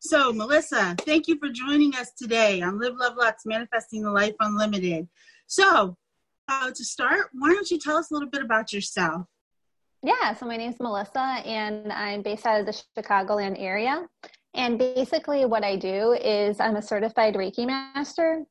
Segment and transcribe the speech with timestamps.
[0.00, 4.34] So, Melissa, thank you for joining us today on Live Love Lots Manifesting the Life
[4.38, 5.08] Unlimited.
[5.48, 5.96] So,
[6.46, 9.26] uh, to start, why don't you tell us a little bit about yourself?
[10.04, 14.06] Yeah, so my name is Melissa, and I'm based out of the Chicagoland area.
[14.54, 18.44] And basically, what I do is I'm a certified Reiki master,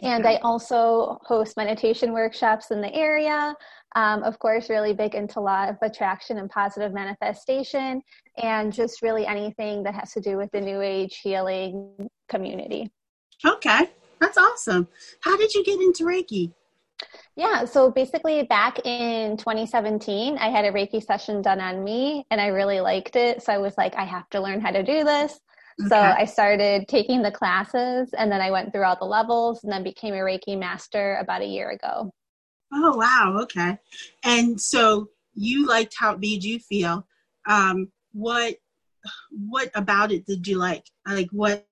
[0.00, 3.54] and I also host meditation workshops in the area.
[3.94, 8.00] Um, of course, really big into law of attraction and positive manifestation,
[8.42, 12.90] and just really anything that has to do with the New Age healing community.
[13.44, 14.88] Okay, that's awesome.
[15.20, 16.52] How did you get into Reiki?
[17.36, 22.40] Yeah, so basically, back in 2017, I had a Reiki session done on me, and
[22.40, 23.42] I really liked it.
[23.42, 25.38] So I was like, I have to learn how to do this.
[25.82, 25.88] Okay.
[25.88, 29.72] So I started taking the classes, and then I went through all the levels, and
[29.72, 32.12] then became a Reiki master about a year ago.
[32.72, 33.38] Oh wow!
[33.42, 33.78] Okay,
[34.24, 37.06] and so you liked how it made you feel.
[37.46, 38.56] Um, what
[39.30, 40.84] what about it did you like?
[41.06, 41.66] Like what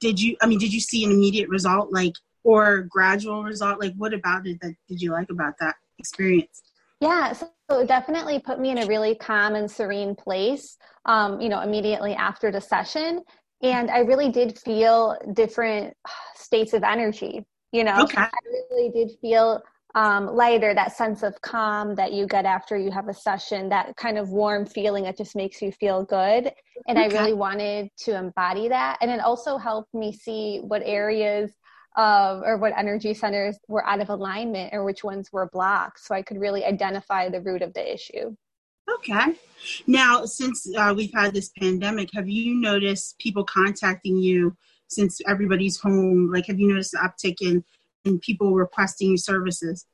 [0.00, 0.36] did you?
[0.40, 3.80] I mean, did you see an immediate result, like or gradual result?
[3.80, 6.62] Like what about it that did you like about that experience?
[7.00, 11.48] Yeah, so it definitely put me in a really calm and serene place, um, you
[11.48, 13.22] know, immediately after the session.
[13.62, 15.96] And I really did feel different
[16.34, 18.02] states of energy, you know.
[18.02, 18.20] Okay.
[18.20, 18.30] I
[18.70, 19.62] really did feel
[19.94, 23.94] um, lighter, that sense of calm that you get after you have a session, that
[23.96, 26.50] kind of warm feeling that just makes you feel good.
[26.88, 27.16] And okay.
[27.16, 28.98] I really wanted to embody that.
[29.00, 31.52] And it also helped me see what areas
[31.96, 36.00] of or what energy centers were out of alignment or which ones were blocked.
[36.00, 38.34] So I could really identify the root of the issue.
[38.90, 39.34] Okay.
[39.86, 44.56] Now, since uh, we've had this pandemic, have you noticed people contacting you
[44.88, 46.30] since everybody's home?
[46.32, 47.64] Like, have you noticed an uptick in
[48.04, 49.86] and people requesting services?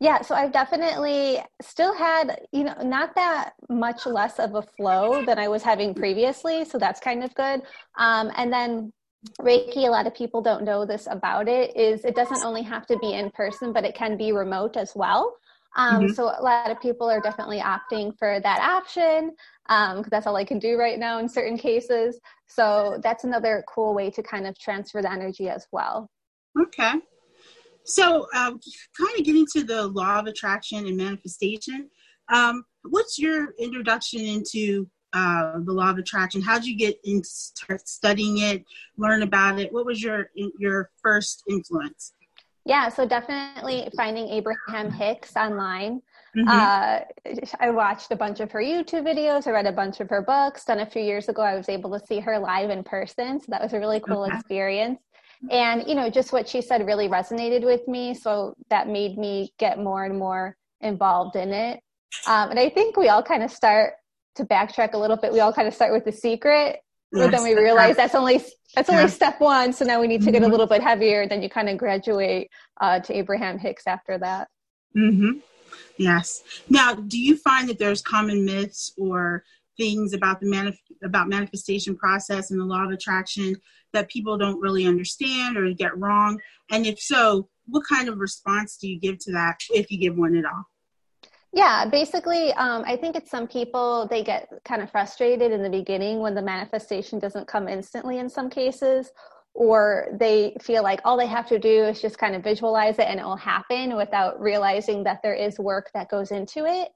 [0.00, 5.24] Yeah, so I've definitely still had, you know, not that much less of a flow
[5.24, 6.64] than I was having previously.
[6.64, 7.62] So that's kind of good.
[7.96, 8.92] Um, and then
[9.40, 12.86] Reiki, a lot of people don't know this about it, is it doesn't only have
[12.86, 15.36] to be in person, but it can be remote as well.
[15.76, 16.12] Um, mm-hmm.
[16.14, 19.32] So a lot of people are definitely opting for that option
[19.66, 22.18] because um, that's all I can do right now in certain cases.
[22.46, 26.10] So that's another cool way to kind of transfer the energy as well.
[26.60, 26.94] Okay.
[27.84, 31.88] So, uh, kind of getting to the law of attraction and manifestation,
[32.28, 36.42] um, what's your introduction into uh, the law of attraction?
[36.42, 37.28] How did you get into
[37.84, 38.64] studying it,
[38.98, 39.72] learn about it?
[39.72, 42.12] What was your your first influence?
[42.68, 46.02] Yeah, so definitely finding Abraham Hicks online.
[46.36, 46.48] Mm-hmm.
[46.48, 47.00] Uh,
[47.58, 49.46] I watched a bunch of her YouTube videos.
[49.46, 50.64] I read a bunch of her books.
[50.64, 53.40] Then a few years ago, I was able to see her live in person.
[53.40, 54.36] So that was a really cool okay.
[54.36, 55.00] experience
[55.50, 59.52] and you know just what she said really resonated with me so that made me
[59.58, 61.80] get more and more involved in it
[62.26, 63.94] um, and i think we all kind of start
[64.34, 66.80] to backtrack a little bit we all kind of start with the secret.
[67.12, 68.42] But then we realize that's only
[68.74, 70.52] that's only step one so now we need to get a mm-hmm.
[70.52, 74.48] little bit heavier then you kind of graduate uh, to abraham hicks after that
[74.96, 75.38] mm-hmm.
[75.96, 79.42] yes now do you find that there's common myths or
[79.78, 83.54] things about the manif- about manifestation process and the law of attraction
[83.92, 86.38] that people don't really understand or get wrong?
[86.70, 90.16] And if so, what kind of response do you give to that if you give
[90.16, 90.64] one at all?
[91.52, 95.70] Yeah, basically, um, I think it's some people, they get kind of frustrated in the
[95.70, 99.10] beginning when the manifestation doesn't come instantly in some cases,
[99.54, 103.06] or they feel like all they have to do is just kind of visualize it
[103.08, 106.90] and it will happen without realizing that there is work that goes into it.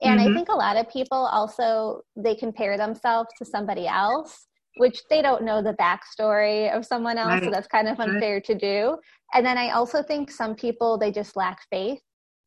[0.00, 0.30] And mm-hmm.
[0.30, 4.48] I think a lot of people also, they compare themselves to somebody else
[4.78, 7.44] which they don't know the backstory of someone else, right.
[7.44, 8.44] so that's kind of unfair right.
[8.44, 8.96] to do.
[9.34, 12.00] And then I also think some people they just lack faith,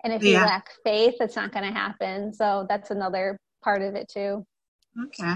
[0.04, 0.40] and if yeah.
[0.40, 2.34] you lack faith, it's not going to happen.
[2.34, 4.46] So that's another part of it too.
[5.06, 5.36] Okay.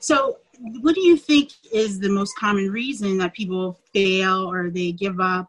[0.00, 0.38] So,
[0.80, 5.20] what do you think is the most common reason that people fail or they give
[5.20, 5.48] up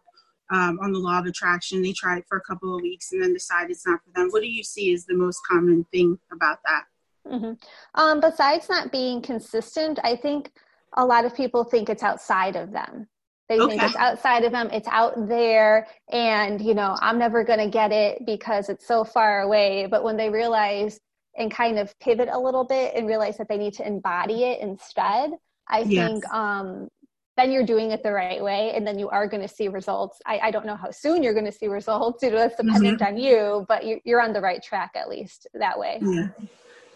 [0.51, 1.81] um, on the law of attraction?
[1.81, 4.29] They try it for a couple of weeks and then decide it's not for them.
[4.29, 6.83] What do you see as the most common thing about that?
[7.27, 7.53] Mm-hmm.
[7.95, 10.51] Um, besides not being consistent, I think
[10.97, 13.07] a lot of people think it's outside of them.
[13.49, 13.77] They okay.
[13.77, 17.67] think it's outside of them, it's out there, and you know, I'm never going to
[17.67, 19.87] get it because it's so far away.
[19.89, 20.99] But when they realize
[21.35, 24.61] and kind of pivot a little bit and realize that they need to embody it
[24.61, 25.31] instead,
[25.67, 26.09] I yes.
[26.09, 26.89] think um,
[27.37, 30.19] then you're doing it the right way and then you are going to see results.
[30.25, 32.99] I, I, don't know how soon you're going to see results, you know, that's dependent
[32.99, 33.15] mm-hmm.
[33.15, 35.99] on you, but you, are on the right track at least that way.
[36.01, 36.27] Yeah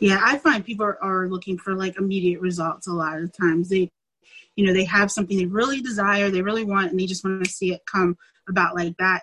[0.03, 3.69] yeah i find people are, are looking for like immediate results a lot of times
[3.69, 3.89] they
[4.55, 7.43] you know they have something they really desire they really want and they just want
[7.43, 8.15] to see it come
[8.49, 9.21] about like that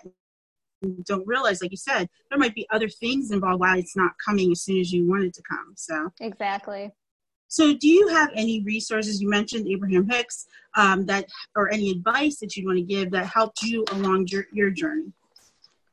[1.03, 4.51] don't realize like you said there might be other things involved why it's not coming
[4.51, 6.91] as soon as you want it to come so exactly
[7.53, 9.21] So, do you have any resources?
[9.21, 10.47] You mentioned Abraham Hicks,
[10.77, 14.45] um, that or any advice that you'd want to give that helped you along your,
[14.53, 15.11] your journey?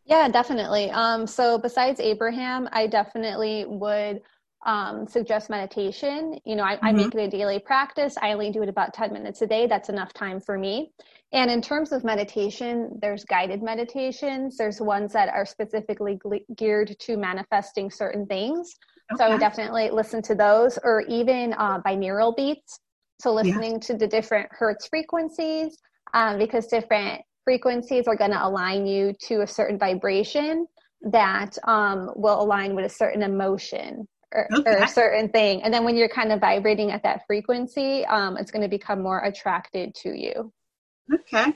[0.06, 0.88] Yeah, definitely.
[0.92, 4.22] Um, so, besides Abraham, I definitely would
[4.68, 6.38] um, suggest meditation.
[6.44, 6.86] You know, I, mm-hmm.
[6.86, 8.16] I, make it a daily practice.
[8.20, 9.66] I only do it about 10 minutes a day.
[9.66, 10.92] That's enough time for me.
[11.32, 16.18] And in terms of meditation, there's guided meditations, there's ones that are specifically
[16.56, 18.74] geared to manifesting certain things.
[19.10, 19.18] Okay.
[19.18, 22.80] So I would definitely listen to those or even uh, binaural beats.
[23.20, 23.78] So listening yeah.
[23.78, 25.78] to the different hertz frequencies
[26.12, 30.66] um, because different frequencies are going to align you to a certain vibration
[31.00, 34.70] that um, will align with a certain emotion or, okay.
[34.70, 35.62] or, a certain thing.
[35.62, 39.02] And then when you're kind of vibrating at that frequency, um, it's going to become
[39.02, 40.52] more attracted to you.
[41.12, 41.54] Okay.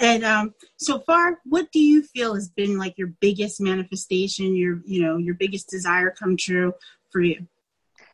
[0.00, 4.80] And um, so far, what do you feel has been like your biggest manifestation, your
[4.84, 6.72] you know your biggest desire come true
[7.10, 7.46] for you?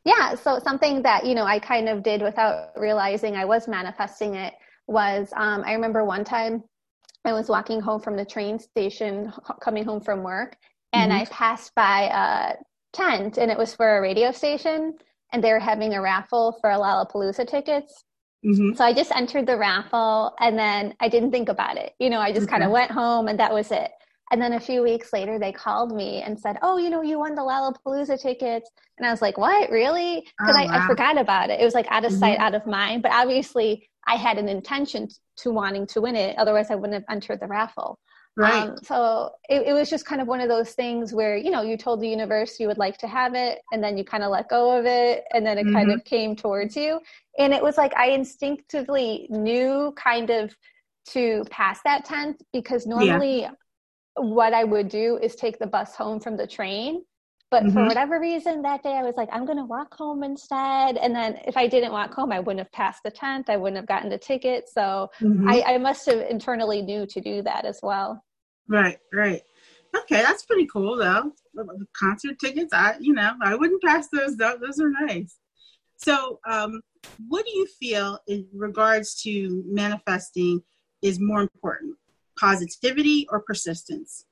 [0.04, 4.34] Yeah, so something that you know I kind of did without realizing I was manifesting
[4.34, 4.54] it
[4.86, 6.64] was um, I remember one time
[7.24, 9.32] I was walking home from the train station,
[9.62, 10.56] coming home from work,
[10.92, 11.22] and mm-hmm.
[11.22, 12.56] I passed by a
[12.92, 14.94] tent, and it was for a radio station,
[15.32, 18.04] and they were having a raffle for Lollapalooza tickets.
[18.44, 18.74] Mm-hmm.
[18.74, 21.92] So I just entered the raffle and then I didn't think about it.
[21.98, 22.52] You know, I just okay.
[22.52, 23.90] kind of went home and that was it.
[24.32, 27.18] And then a few weeks later, they called me and said, Oh, you know, you
[27.18, 28.70] won the Lollapalooza tickets.
[28.96, 30.24] And I was like, What, really?
[30.38, 30.84] Because oh, I, wow.
[30.84, 31.60] I, forgot about it.
[31.60, 32.20] It was like out of mm-hmm.
[32.20, 33.02] sight, out of mind.
[33.02, 35.08] But obviously, I had an intention
[35.38, 36.38] to wanting to win it.
[36.38, 37.98] Otherwise, I wouldn't have entered the raffle.
[38.36, 38.68] Right.
[38.68, 41.62] Um, so it, it, was just kind of one of those things where, you know,
[41.62, 44.30] you told the universe you would like to have it and then you kind of
[44.30, 45.74] let go of it and then it mm-hmm.
[45.74, 47.00] kind of came towards you.
[47.38, 50.54] And it was like I instinctively knew kind of
[51.08, 53.50] to pass that tent because normally yeah.
[54.16, 57.02] what I would do is take the bus home from the train.
[57.50, 57.72] But mm-hmm.
[57.72, 60.96] for whatever reason that day, I was like, I'm going to walk home instead.
[60.96, 63.50] And then if I didn't walk home, I wouldn't have passed the tent.
[63.50, 64.68] I wouldn't have gotten the ticket.
[64.68, 65.48] So mm-hmm.
[65.48, 68.22] I, I must have internally knew to do that as well.
[68.68, 69.42] Right, right.
[69.96, 71.32] Okay, that's pretty cool though.
[71.96, 74.56] Concert tickets, I you know, I wouldn't pass those though.
[74.60, 75.36] Those are nice.
[75.96, 76.80] So, um,
[77.28, 80.62] what do you feel in regards to manifesting
[81.02, 81.96] is more important,
[82.38, 84.24] positivity or persistence?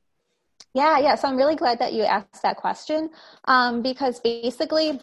[0.75, 1.15] Yeah, yeah.
[1.15, 3.11] So I'm really glad that you asked that question
[3.47, 5.01] um, because basically,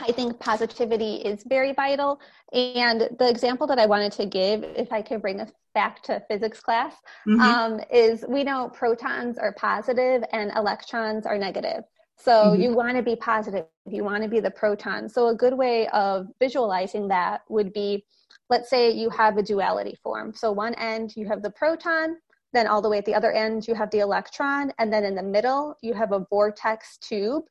[0.00, 2.20] I think positivity is very vital.
[2.52, 6.22] And the example that I wanted to give, if I could bring us back to
[6.28, 6.94] physics class,
[7.26, 7.40] mm-hmm.
[7.40, 11.84] um, is we know protons are positive and electrons are negative.
[12.16, 12.62] So mm-hmm.
[12.62, 15.08] you want to be positive, you want to be the proton.
[15.08, 18.04] So a good way of visualizing that would be
[18.50, 20.34] let's say you have a duality form.
[20.34, 22.16] So one end you have the proton,
[22.52, 25.14] then all the way at the other end you have the electron, and then in
[25.14, 27.44] the middle you have a vortex tube.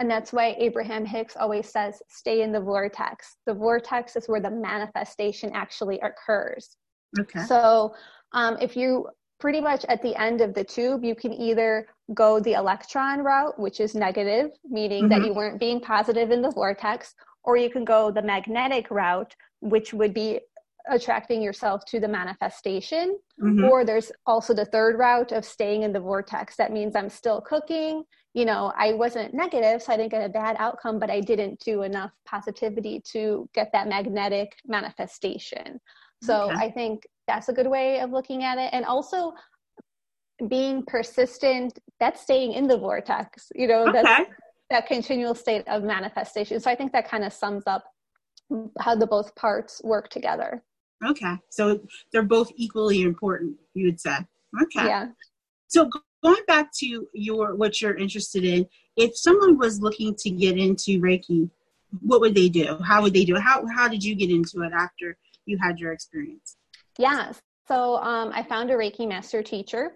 [0.00, 3.38] And that's why Abraham Hicks always says, stay in the vortex.
[3.46, 6.76] The vortex is where the manifestation actually occurs.
[7.18, 7.42] Okay.
[7.44, 7.94] So
[8.32, 9.08] um, if you
[9.40, 13.58] pretty much at the end of the tube, you can either go the electron route,
[13.58, 15.20] which is negative, meaning mm-hmm.
[15.20, 17.14] that you weren't being positive in the vortex,
[17.44, 20.40] or you can go the magnetic route, which would be
[20.88, 23.18] attracting yourself to the manifestation.
[23.42, 23.64] Mm-hmm.
[23.64, 26.56] Or there's also the third route of staying in the vortex.
[26.56, 28.04] That means I'm still cooking.
[28.34, 31.60] You know, I wasn't negative, so I didn't get a bad outcome, but I didn't
[31.60, 35.80] do enough positivity to get that magnetic manifestation.
[36.22, 36.66] So okay.
[36.66, 38.70] I think that's a good way of looking at it.
[38.72, 39.32] And also
[40.48, 44.02] being persistent, that's staying in the vortex, you know, okay.
[44.02, 44.30] that's
[44.70, 46.60] that continual state of manifestation.
[46.60, 47.84] So I think that kind of sums up
[48.80, 50.62] how the both parts work together.
[51.06, 51.36] Okay.
[51.48, 51.80] So
[52.12, 54.16] they're both equally important, you would say.
[54.62, 54.86] Okay.
[54.86, 55.08] Yeah.
[55.68, 55.88] So
[56.22, 61.00] going back to your what you're interested in, if someone was looking to get into
[61.00, 61.50] Reiki,
[62.00, 62.78] what would they do?
[62.84, 63.42] How would they do it?
[63.42, 66.56] How how did you get into it after you had your experience?
[66.98, 67.32] Yeah.
[67.68, 69.92] So um, I found a Reiki master teacher.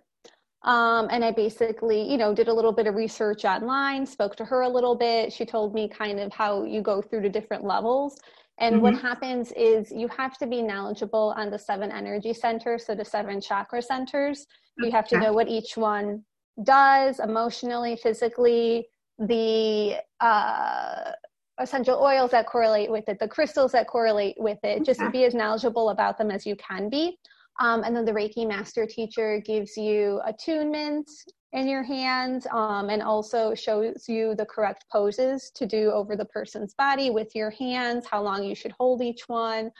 [0.65, 4.45] Um, and I basically, you know, did a little bit of research online, spoke to
[4.45, 5.33] her a little bit.
[5.33, 8.21] She told me kind of how you go through the different levels.
[8.59, 8.83] And mm-hmm.
[8.83, 13.05] what happens is you have to be knowledgeable on the seven energy centers, so the
[13.05, 14.47] seven chakra centers.
[14.79, 16.25] You have to know what each one
[16.63, 18.87] does emotionally, physically,
[19.19, 21.13] the uh,
[21.61, 25.25] essential oils that correlate with it, the crystals that correlate with it, just to be
[25.25, 27.19] as knowledgeable about them as you can be.
[27.61, 31.09] Um, and then the Reiki master teacher gives you attunement
[31.53, 36.25] in your hands um, and also shows you the correct poses to do over the
[36.25, 39.71] person's body with your hands, how long you should hold each one.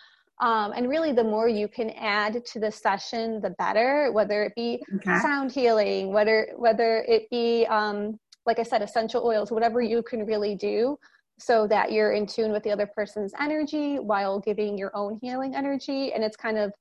[0.41, 4.11] Um, and really, the more you can add to the session, the better.
[4.13, 5.19] Whether it be okay.
[5.21, 10.27] sound healing, whether whether it be um, like I said, essential oils, whatever you can
[10.27, 10.99] really do
[11.39, 15.55] so that you're in tune with the other person's energy while giving your own healing
[15.55, 16.13] energy.
[16.13, 16.73] And it's kind of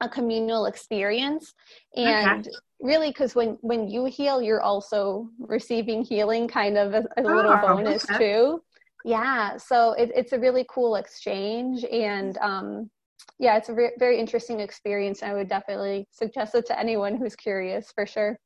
[0.00, 1.54] a communal experience.
[1.96, 2.56] And okay.
[2.80, 7.52] really, because when, when you heal, you're also receiving healing kind of a, a little
[7.52, 8.18] oh, bonus okay.
[8.18, 8.62] too.
[9.04, 9.56] Yeah.
[9.56, 11.84] So it, it's a really cool exchange.
[11.84, 12.90] And, um,
[13.38, 15.22] yeah, it's a re- very interesting experience.
[15.22, 18.38] I would definitely suggest it to anyone who's curious for sure.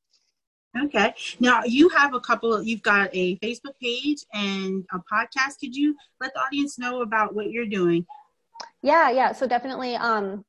[0.77, 1.15] Okay.
[1.39, 2.61] Now you have a couple.
[2.63, 5.61] You've got a Facebook page and a podcast.
[5.61, 8.05] Could you let the audience know about what you're doing?
[8.83, 9.33] Yeah, yeah.
[9.33, 10.45] So definitely, um,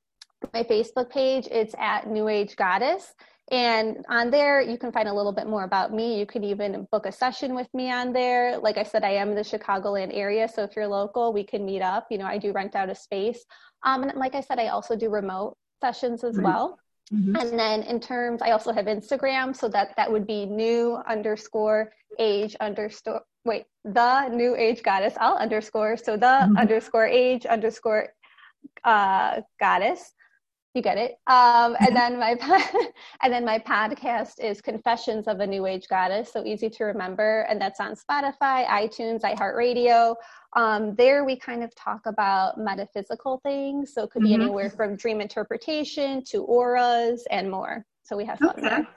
[0.54, 1.48] my Facebook page.
[1.52, 3.14] It's at New Age Goddess,
[3.52, 6.20] and on there you can find a little bit more about me.
[6.20, 8.58] You can even book a session with me on there.
[8.58, 11.66] Like I said, I am in the Chicagoland area, so if you're local, we can
[11.66, 12.08] meet up.
[12.10, 13.46] You know, I do rent out a space.
[13.84, 16.44] Um, and like I said, I also do remote sessions as right.
[16.44, 16.80] well.
[17.14, 17.36] Mm-hmm.
[17.36, 21.92] And then in terms, I also have Instagram, so that that would be new underscore
[22.18, 25.14] age underscore wait the new age goddess.
[25.20, 26.58] I'll underscore so the mm-hmm.
[26.58, 28.10] underscore age underscore
[28.84, 30.14] uh, goddess.
[30.76, 31.18] You get it.
[31.28, 32.36] Um, and then my
[33.24, 36.34] and then my podcast is Confessions of a New Age Goddess.
[36.34, 40.16] So easy to remember, and that's on Spotify, iTunes, iHeartRadio.
[40.58, 43.94] Um, there we kind of talk about metaphysical things.
[43.94, 44.42] So it could be mm-hmm.
[44.42, 47.86] anywhere from dream interpretation to auras and more.
[48.04, 48.62] So we have fun okay.
[48.62, 48.88] there.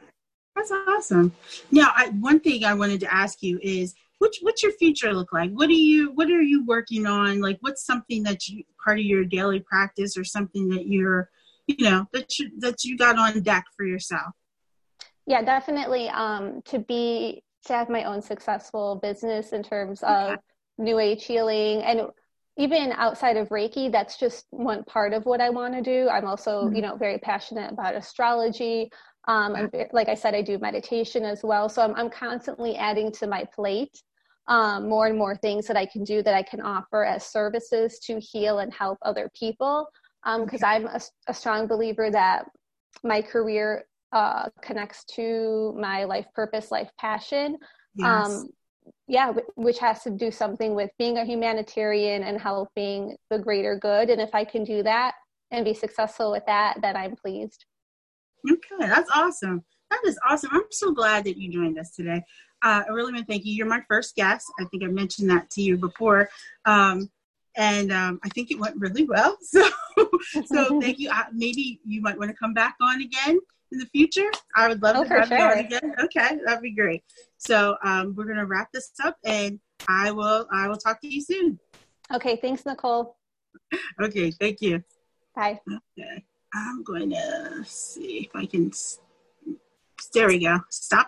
[0.56, 1.32] That's awesome.
[1.70, 5.32] Now, I, one thing I wanted to ask you is, what's what's your future look
[5.32, 5.52] like?
[5.52, 7.40] What are you What are you working on?
[7.40, 11.30] Like, what's something that you part of your daily practice, or something that you're
[11.68, 14.32] you know that you that you got on deck for yourself.
[15.26, 20.38] Yeah definitely um to be to have my own successful business in terms of
[20.78, 22.02] new age healing and
[22.56, 26.08] even outside of reiki that's just one part of what i want to do.
[26.08, 26.76] I'm also mm-hmm.
[26.76, 28.90] you know very passionate about astrology.
[29.28, 31.68] Um I'm, like i said i do meditation as well.
[31.68, 34.02] So i'm, I'm constantly adding to my plate
[34.48, 37.98] um, more and more things that i can do that i can offer as services
[37.98, 39.86] to heal and help other people
[40.24, 42.46] because um, I'm a, a, strong believer that
[43.04, 47.56] my career uh, connects to my life purpose, life passion.
[47.94, 48.30] Yes.
[48.30, 48.48] Um,
[49.06, 54.10] yeah, which has to do something with being a humanitarian and helping the greater good.
[54.10, 55.14] And if I can do that
[55.50, 57.64] and be successful with that, then I'm pleased.
[58.50, 59.64] Okay, that's awesome.
[59.90, 60.50] That is awesome.
[60.52, 62.22] I'm so glad that you joined us today.
[62.62, 63.54] Uh, I really want to thank you.
[63.54, 64.46] You're my first guest.
[64.60, 66.28] I think I mentioned that to you before.
[66.64, 67.10] Um,
[67.56, 69.36] and um, I think it went really well.
[69.48, 69.68] So,
[70.46, 71.10] so thank you.
[71.10, 73.38] Uh, maybe you might want to come back on again
[73.72, 74.30] in the future.
[74.56, 75.38] I would love oh, to have sure.
[75.38, 75.94] you on again.
[76.04, 77.02] Okay, that'd be great.
[77.36, 81.20] So um, we're gonna wrap this up, and I will I will talk to you
[81.20, 81.58] soon.
[82.12, 83.16] Okay, thanks, Nicole.
[84.02, 84.82] okay, thank you.
[85.34, 85.60] Bye.
[85.68, 88.72] Okay, I'm going to see if I can.
[90.12, 90.58] There we go.
[90.70, 91.06] Stop.